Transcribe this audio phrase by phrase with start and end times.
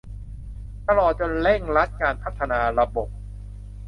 [0.87, 3.09] ตลอดจนเร่งรัดการพัฒนาระบบ